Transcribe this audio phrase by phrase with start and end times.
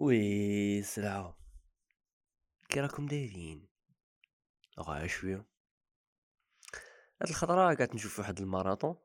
[0.00, 1.38] وي سلعة
[2.68, 3.68] كي راكم دايرين
[4.80, 5.46] غا شوية
[7.22, 8.96] هاد الخطرة قعدت نشوف واحد الماراطون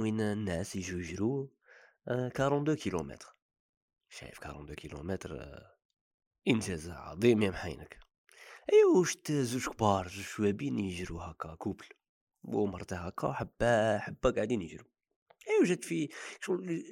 [0.00, 1.52] وين الناس يجو يجرو
[2.08, 3.36] آه، 42 كيلومتر
[4.08, 5.58] شايف 42 كيلومتر
[6.48, 7.98] انجاز عظيم يا محينك
[8.72, 11.86] ايوا شت زوج كبار زوج شوابين يجرو هكا couple
[12.42, 14.84] ومرته هكا حبة حبة قاعدين يجرو
[15.48, 16.08] ايوا جات في
[16.40, 16.82] شغل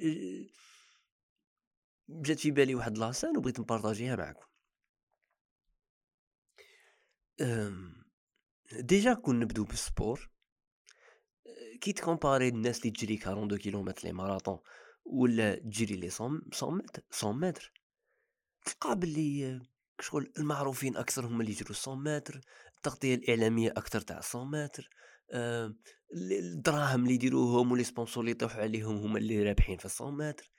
[2.09, 4.47] جات في بالي واحد l'exemple وبغيت نبارطاجيها معكم
[8.71, 10.29] déjà كون نبدو بال sport
[11.81, 14.59] كي تكومباري الناس اللي تجري 42 كيلومتر les marathons
[15.05, 17.73] ولا تجري لي 100 متر 100 متر.
[18.65, 19.61] تلقى باللي
[19.99, 22.41] شغل المعروفين أكثر هم اللي يجروا 100 متر
[22.77, 24.89] التغطية الإعلامية أكثر تاع 100 متر.
[26.13, 30.51] الدراهم اللي يديروهم و les sponsors اللي يطيحوا عليهم هما اللي رابحين في 100 متر.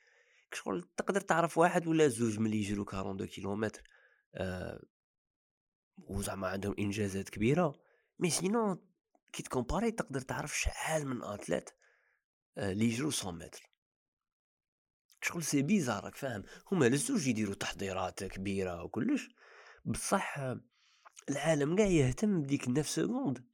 [0.55, 3.83] شغل تقدر تعرف واحد ولا زوج ملي يجرو 42 كيلومتر
[4.35, 4.81] آه
[5.99, 7.81] وزعما عندهم إنجازات كبيرة.
[8.19, 8.89] mais sinon
[9.33, 11.71] كي تكومباري تقدر تعرف شحال من athlète
[12.59, 13.71] آه اللي يجرو 100 متر
[15.23, 16.45] شغل c'est bizarre راك فاهم.
[16.73, 19.29] هما لزوج يديروا تحضيرات كبيرة وكلش.
[19.85, 20.61] بصح آه،
[21.31, 23.45] العالم قاع يهتم بديك 9 secondes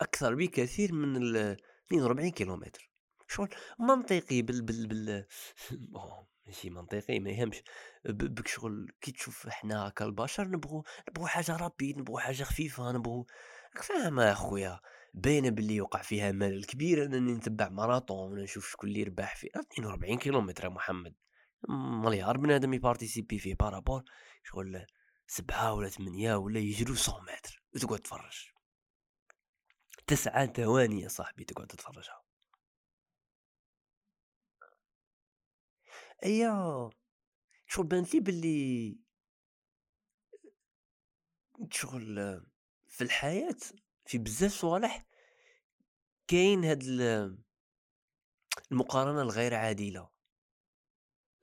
[0.00, 2.90] أكثر بكثير من ال 42 كيلومتر.
[3.28, 5.26] شغل منطقي بال بال بال
[6.46, 7.62] ماشي منطقي ما يهمش.
[8.04, 12.92] parce que شغل كي تشوف إحنا هكا البشر نبغوا نبغوا حاجة rapide نبغوا حاجة خفيفة
[12.92, 13.24] نبغوا
[13.82, 14.80] فاهم اخويا
[15.14, 19.48] باينة باللي يوقع فيها ملل كبير أنني نتبع ماراطون ولا نشوف شكون اللي يربح فيه
[19.54, 21.14] 42 كيلومتر يا محمد.
[22.04, 24.02] مليار بنادم يبارتيسيبي فيه بارابور.
[24.44, 24.86] شغل
[25.26, 28.50] سبعة ولا ثمانية ولا يجروا 100 متر وتقعد تفرج.
[30.06, 32.25] تسعة ثواني يا صاحبي تقعد تتفرجها.
[36.24, 36.90] ايا
[37.66, 38.98] شغل بانت لي باللي
[41.70, 42.40] شغل
[42.88, 43.56] في الحياة
[44.06, 45.06] في بزاف صوالح
[46.28, 46.82] كاين هاد
[48.72, 50.10] المقارنة الغير عادلة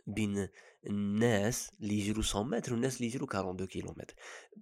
[0.08, 0.50] بين
[0.88, 4.16] الناس اللي يجرو 100 متر والناس اللي يجرو 42 كيلومتر.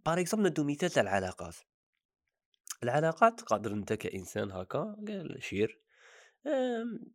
[0.05, 1.55] par exemple ندو مثال تاع العلاقات.
[2.83, 5.81] العلاقات قادر انت كإنسان هكا.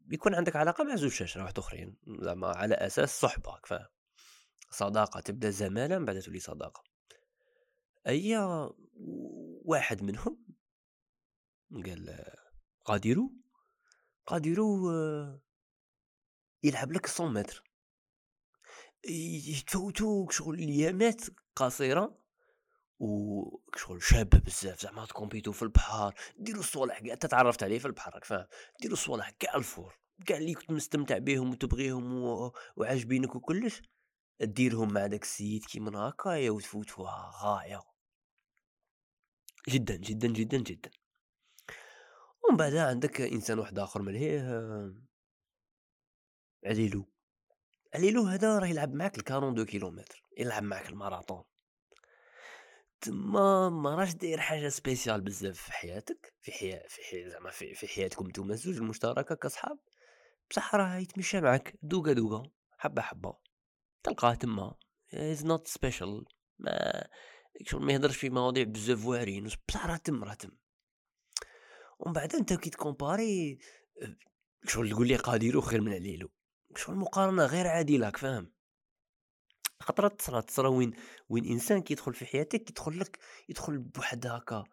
[0.00, 3.88] بيكون عندك علاقة مع زوج شاشرة واحد آخرين زعما على أساس صحبه فاهم
[4.70, 6.84] صداقة تبدأ زماله من بعد تولي صداقة.
[8.06, 8.36] أي
[9.64, 10.46] واحد منهم؟
[11.72, 12.24] قال
[12.84, 13.30] قادروا
[14.26, 15.38] قادروا
[16.62, 17.64] يلعب لك 100 متر
[19.08, 21.22] يتفوتوك شغل ايامات
[21.56, 22.18] قصيرة.
[22.98, 28.24] وشغل شابه بزاف زعما تكومبيتو في البحر ديروا الصوالح كاع تتعرفت عليه في البحر راك
[28.24, 28.46] فاهم؟
[28.80, 32.52] ديروا الصوالح كاع الفور كاع اللي كنت مستمتع بهم وتبغيهم و...
[32.76, 33.82] وعاجبينك وكلش
[34.40, 37.80] ديرهم مع داك السيد كيما هكايا وتفوتوها غاية.
[39.68, 40.90] جدا جدا جدا جدا.
[42.44, 44.42] ومن بعد عندك إنسان واحد آخر ملهيه
[46.66, 47.08] عليلو.
[47.94, 51.44] عليلو هذا راه يلعب معاك ال 42 كيلومتر يلعب معاك الماراطون.
[53.00, 57.74] تما ما راش داير حاجة سبيسيال بزاف في حياتك في حياة في حياة زعما في,
[57.74, 59.78] في حياتكم نتوما الزوج المشتركة كصحاب
[60.50, 63.36] بصح راه يتمشى معاك دوكا دوكا حبة حبة
[64.02, 64.74] تلقاه تما.
[65.14, 66.24] is not special
[66.58, 67.06] ما
[67.62, 70.50] شغل ما يهضرش في مواضيع بزاف واعرين بصح راه تم راه تم.
[71.98, 73.58] ومن بعد انت كي ت comparer
[74.66, 76.30] شغل تقول لي قاديرو خير من عليلو.
[76.76, 78.55] شغل مقارنة غير عادلة فاهم
[79.80, 80.92] خطرات تصرا تصرا وين
[81.28, 84.64] وين إنسان كيدخل في حياتك كيدخل لك يدخل بواحد هكا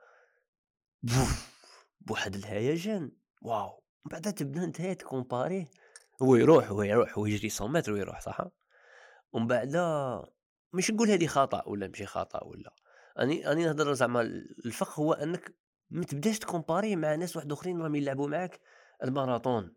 [2.02, 5.72] بواحد الهيجان wow من تبدأ أنت ت comparer ه.
[6.22, 8.47] هو يروح هو يروح هو يجري 100 متر ويروح صح؟
[9.34, 9.75] ومن بعد
[10.74, 12.74] مش نقول هذه خطأ ولا ماشي خطأ ولا.
[13.20, 14.22] أني أني نهضر زعما
[14.66, 15.56] الفخ هو أنك
[15.90, 18.59] ما تبداش تكومباري مع ناس واحد آخرين راهم يلعبوا معاك
[19.03, 19.75] الماراطون.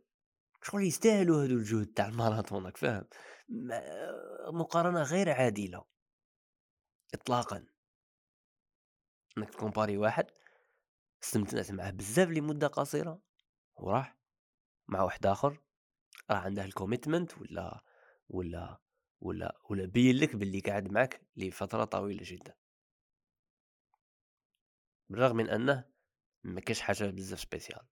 [0.63, 3.05] شغل يستاهلوا هذو الجهد تاع الماراثون راك فاهم؟
[4.53, 5.85] مقارنة غير عادله
[7.15, 7.67] اطلاقا.
[9.39, 10.27] إنك تكومباري واحد
[11.23, 13.23] استمتعت معاه بزاف لمدة قصيرة
[13.77, 14.17] وراح
[14.89, 15.63] مع واحد آخر
[16.31, 17.81] راه عنده ال commitment ولا
[18.29, 18.81] ولا
[19.21, 22.55] ولا ولا بين لك باللي قاعد معك لفترة طويلة جدا.
[25.09, 25.85] بالرغم من أنه
[26.45, 27.87] ما كاش حاجة بزاف spécial.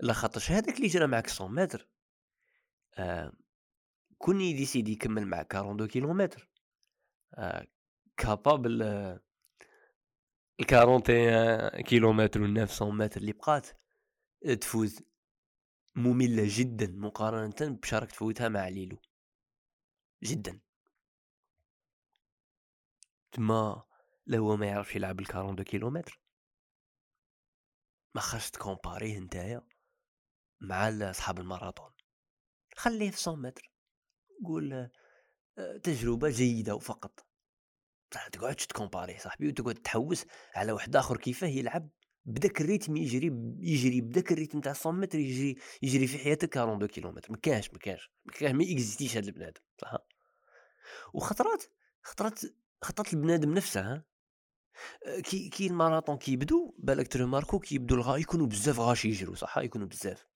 [0.00, 1.88] لا خاطرش هذاك اللي جرى معك 100 متر
[2.98, 3.32] آه
[4.18, 6.48] كون ي décider يكمل معك 42 كيلومتر
[7.34, 7.66] آه
[8.16, 9.20] capable ال
[10.72, 13.66] 41 كيلومتر و 900 متر اللي بقات
[14.60, 15.02] تفوز
[15.96, 18.98] مملة جدا مقارنة بشارك تفوتها مع ليلو.
[20.22, 20.60] جدا.
[23.32, 23.82] تما
[24.26, 26.20] لا هو ما يعرفش يلعب ال 42 كيلومتر.
[28.14, 29.62] ما خاص تكومباريه نتايا
[30.60, 31.92] مع صحاب الماراطون
[32.76, 33.70] خليه في 100 متر
[34.44, 34.72] قول
[35.58, 37.26] آه، تجربة جيدة فقط
[38.14, 40.24] ما تقعدش ت comparer صاحبي وتقعد تحوس
[40.54, 41.88] على واحد آخر كيفاه يلعب
[42.24, 43.26] بداك ال rythme يجري
[43.60, 47.32] يجري بداك ال rythme تاع 100 متر يجري يجري في حياتك 42 كيلومتر.
[47.32, 49.96] ما كاش ما كاش ما كاش ما existe ش هذا البنادم صح؟
[51.14, 51.64] وخطرات
[52.02, 52.40] خطرات
[52.82, 54.02] خطرات البنادم نفسه
[55.24, 59.58] كي كي الماراطون كيبدو بالك ت remarquer و كيبدو الغا يكونوا بزاف غاشي يجروا صح؟
[59.58, 60.26] يكونوا بزاف.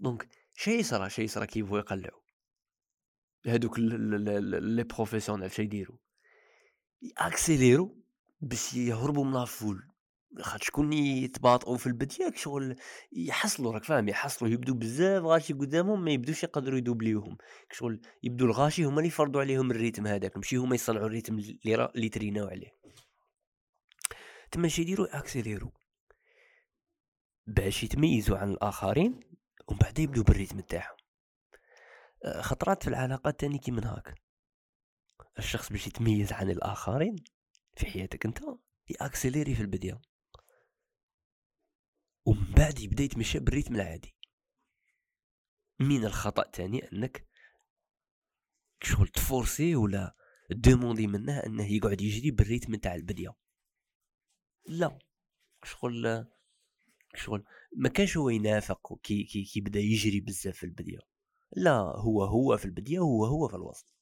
[0.00, 2.20] donc شي يصرى شي يصرى كيبغوا يقلعوا
[3.46, 5.96] هادوك les professionnels شي يديروا
[7.02, 8.04] ي accélérer و
[8.40, 9.94] باش يهربوا من ال foule
[10.40, 12.76] خاطر شكون يتباطؤوا في البديه شغل
[13.12, 17.36] يحصلوا راك فاهم يحصلوا يبدو بزاف غاشي قدامهم ما يبدوش يقدروا ي doubler وهم.
[17.72, 21.38] شغل يبدو الغاشي هما اللي يفرضوا عليهم ال rythme هذاك ماشي هما يصنعوا ال rythme
[21.38, 22.74] اللي اللي entraîner او عليه.
[24.50, 25.72] تما شي يديروا accélérer و
[27.46, 29.20] باش يتميزوا عن الآخرين
[29.66, 30.96] ومن بعد يبدو بال rythme تاعهم
[32.24, 34.14] آه، خطرات في العلاقات تاني كي من هاك
[35.38, 37.16] الشخص باش يتميز عن الآخرين
[37.76, 38.38] في حياتك انت
[38.88, 40.00] ي accélérer في البداية.
[42.26, 44.14] ومن بعد يبدأ يتمشى بال rythme العادي.
[45.80, 47.28] من الخطأ تاني أنك
[48.82, 50.16] شغل ت forcer ولا
[50.50, 53.34] demander منه أنه يقعد يجري بال rythme تاع البديه
[54.66, 54.98] لا
[55.64, 56.26] شغل
[57.16, 57.44] شغل
[57.76, 60.98] ما كانش هو ينافق كي كي كي بدأ يجري بزاف في البدية.
[61.56, 63.94] لا هو هو في البدية هو هو في الوسط.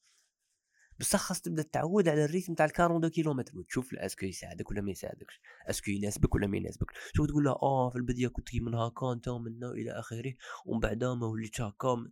[0.99, 4.71] بصح خاص تبدأ تعود على ال rythme تاع ال 42 كيلومتر وتشوف est-ce que يساعدك
[4.71, 8.27] ولا ما يساعدكش est-ce que يناسبك ولا ما يناسبك شوف تقول له؟ آه في البدايه
[8.27, 10.33] كنت من هكا أنت منا إلى آخره
[10.65, 12.07] ومن بعد ما وليت هكا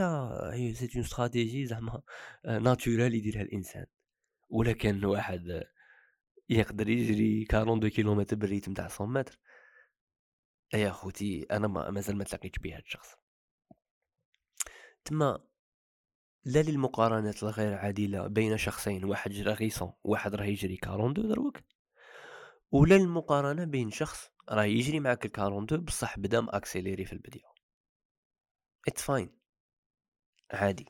[0.00, 2.02] لا هي c'est une stratégie زعما
[2.44, 3.86] naturelle يديرها الإنسان.
[4.48, 5.62] ولا كان واحد
[6.48, 9.38] يقدر يجري 42 كيلومتر بال rythme تاع 100 متر.
[10.74, 13.14] يا خوتي أنا ما مازال ما تلاقيتش بهذا الشخص.
[15.04, 15.38] تما
[16.44, 21.58] لا للمقارنات الغير عادلة بين شخصين واحد رغيصون وواحد راه يجري 42 دروك.
[22.72, 27.44] ولا المقارنة بين شخص راه يجري معاك ال 42 بصح بدا م accélérer في البداية
[28.88, 29.38] it's fine
[30.52, 30.86] عادي.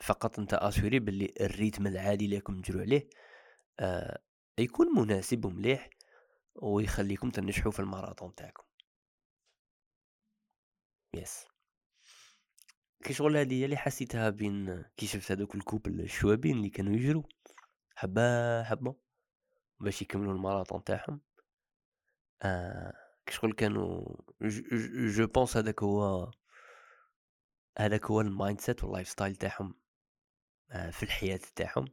[0.00, 3.08] فقط أنت assurer باللي ال rythme العادي اللي راكم تجرو عليه
[3.80, 4.22] آه
[4.58, 5.90] يكون مناسب ومليح
[6.56, 8.63] ويخليكم تنجحوا في الماراثون تاعكم.
[11.18, 11.46] yes.
[13.04, 17.22] كي شغل هادي اللي حسيتها بين كي شفت هذوك ال couple الشوابين اللي كانوا يجروا
[17.96, 18.96] حبة حبة
[19.80, 21.20] باش يكملوا الماراثون تاعهم.
[22.42, 22.92] آه
[23.26, 24.16] كي شغل كانوا
[25.16, 26.30] je pense هذاك هو
[27.78, 29.74] هذاك هو ال mindset وال lifestyle تاعهم
[30.70, 31.84] آه في الحياة تاعهم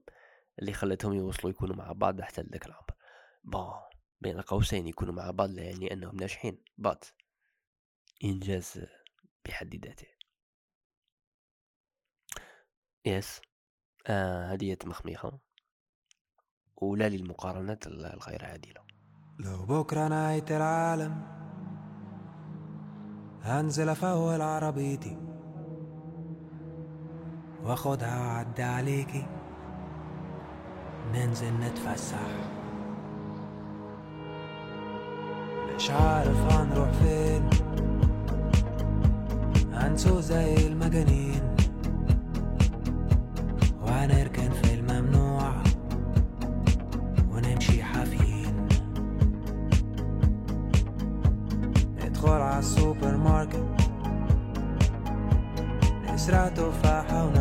[0.59, 2.91] اللي خلتهم يوصلوا يكونوا مع بعض حتى لذاك العمر.
[3.43, 3.73] bon
[4.21, 6.63] بين قوسين يكونوا مع بعض يعني أنهم ناجحين.
[6.77, 7.05] بات
[8.23, 8.85] إنجاز
[9.45, 10.07] بحد ذاته.
[13.05, 13.41] yes.
[14.07, 15.39] آه هذه مخميخة
[16.75, 18.81] ولا للمقارنات الغير عادلة.
[19.39, 21.41] لو بكرة نهاية العالم
[23.41, 25.17] هنزل أفول عربيتي
[27.63, 29.25] واخدها وأعدي عليكي.
[31.11, 32.27] ننزل نتفسح.
[35.75, 37.30] مش عارف هنروح فين.
[39.91, 41.41] هنسوق زي المجانين.
[43.81, 45.53] وهنركن في الممنوع
[47.31, 48.67] ونمشي حافيين.
[52.05, 53.65] ندخل على السوبر ماركت.
[56.13, 57.40] نسرق تفاحة ونهرب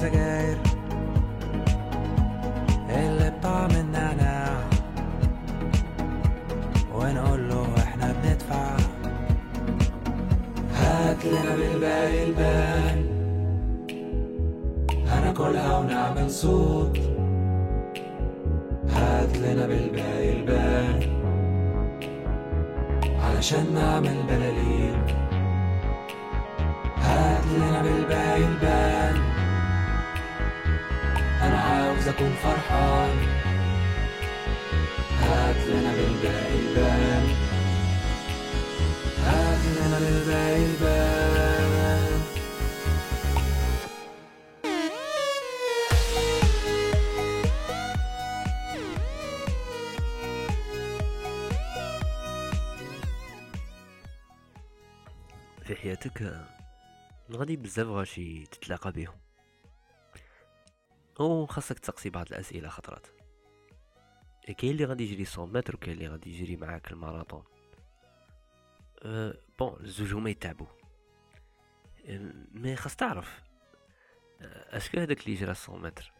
[0.00, 0.58] سجاير.
[2.90, 4.60] اللي بطعم النعناع.
[6.94, 8.76] ونقول له إحنا بندفع.
[10.74, 13.06] هات لنا بالباقي البان
[15.06, 16.98] هناكلها ونعمل صوت.
[18.90, 21.00] هات لنا بالباقي البان
[23.20, 25.02] علشان نعمل بلالين.
[26.98, 28.69] هات لنا بالباقي البان
[32.10, 33.18] تكون فرحان.
[35.20, 37.28] هات لنا للباقي البان
[39.24, 42.22] هات لنا للباقي البان
[55.62, 56.46] في حياتك
[57.32, 59.19] غادي بزاف غاشي تتلاقى بيهم
[61.20, 63.06] أو خاصك تسقسي بعض الأسئلة خطرات.
[64.58, 67.44] كاين اللي غادي يجري 100 متر وكاين اللي غادي يجري معاك الماراطون.
[69.02, 70.66] أه bon الزوج هما يتعبوا.
[72.04, 73.42] أه mais خاص تعرف
[74.40, 76.12] أه est-ce que هذاك اللي جرى 100 متر؟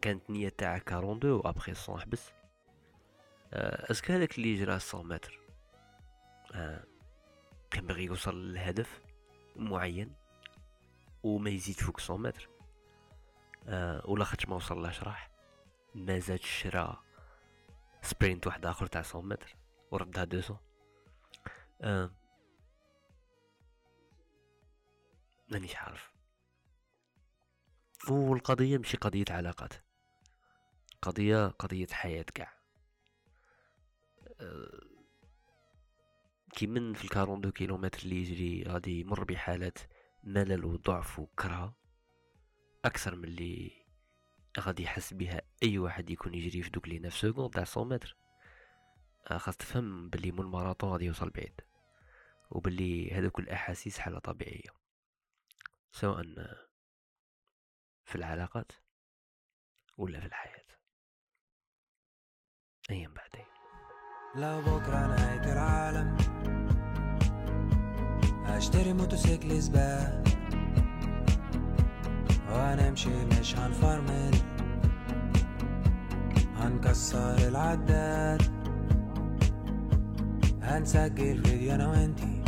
[0.00, 2.30] كانت نية تاعك 42 و ابخي 100 حبس.
[3.52, 5.40] أه est-ce que هذاك اللي جرى 100 متر؟
[6.54, 6.84] أه
[7.70, 9.00] كان باغي يوصل لهدف
[9.56, 10.12] معين
[11.22, 12.57] وما يزيد فوق 100 متر.
[13.68, 15.30] أه ولا خاطش ما وصلهاش راح.
[15.94, 17.04] ما زاد شرا
[18.02, 19.56] سبرينت واحد آخر تاع 100 متر
[19.90, 20.60] وردها 200
[21.80, 22.10] أه
[25.48, 26.12] مانيش عارف.
[28.10, 29.72] والقضية ماشي قضية علاقات.
[31.02, 32.58] قضية قضية حياة كاع.
[34.40, 34.80] أه
[36.52, 39.78] كي من في ال quarante-deux كيلومتر اللي يجري غادي يمر بحالات
[40.24, 41.77] ملل وضعف وكره
[42.84, 43.72] أكثر من اللي
[44.60, 48.16] غادي يحس بها أي واحد يكون يجري في دوك les 9 secondes تاع 100 متر.
[49.30, 51.60] آه، خاص تفهم بلي مول الماراطون غادي يوصل بعيد
[52.50, 54.70] وبلي هذوك الأحاسيس حالة طبيعية.
[55.92, 56.22] سواء
[58.04, 58.72] في العلاقات
[59.96, 60.64] ولا في الحياة.
[62.90, 63.46] أيام بعدين.
[64.34, 66.16] لو بكرة نهاية العالم
[68.44, 70.37] هشتري موتوسيكل سباق
[72.58, 74.34] وهنمشي مش هنفرمل.
[76.56, 78.42] هنكسر العداد.
[80.62, 82.42] هنسجل فيديو أنا وانتي.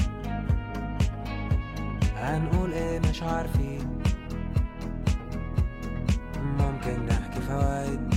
[2.17, 4.03] هنقول إيه مش عارفين.
[6.59, 8.15] ممكن نحكي فوايد.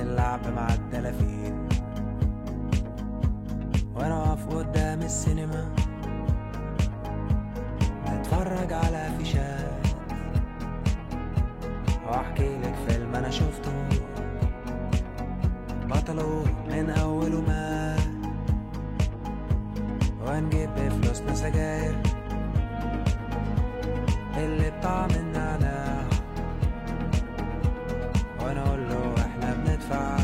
[0.00, 1.68] اللعب مع الدلافين.
[3.94, 5.74] وأنا واقف قدام السينما.
[8.62, 9.86] نتفرج على فيشات
[12.06, 13.72] وأحكي لك فيلم أنا شفته.
[15.90, 17.96] بطله من اوله ما
[20.26, 21.96] ونجيب بفلوسنا سجاير.
[24.36, 26.04] اللي بطعم النعناع.
[28.40, 30.16] وأنا أقول له إحنا بندفع.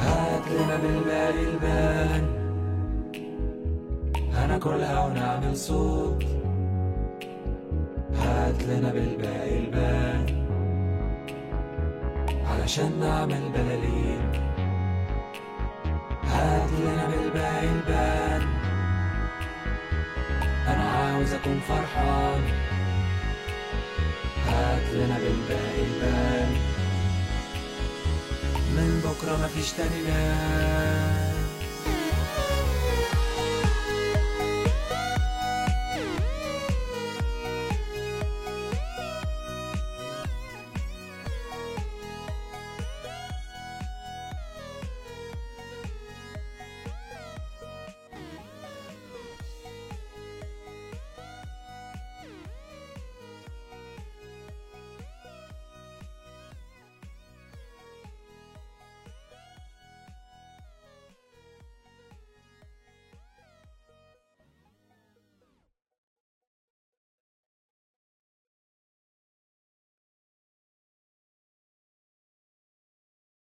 [0.00, 2.38] هات لنا بالباقي البان
[4.34, 6.37] هناكلها ونعمل صوت
[8.68, 10.26] لنا بالباقي البان
[12.46, 14.32] علشان نعمل بلالين
[16.24, 18.42] هات لنا بالباقي البان
[20.68, 22.42] أنا عاوز اكون فرحان.
[24.46, 26.50] هات لنا بالباقي البان
[28.76, 31.17] من بكرة مفيش تاني ناس.